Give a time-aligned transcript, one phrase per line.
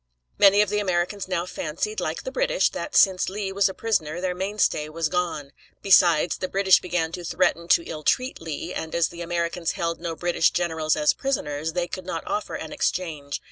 [0.39, 4.19] Many of the Americans now fancied, like the British, that since Lee was a prisoner
[4.19, 5.51] their mainstay was gone.
[5.83, 10.15] Besides, the British began to threaten to illtreat Lee, and as the Americans held no
[10.15, 13.39] British generals as prisoners, they could not offer an exchange.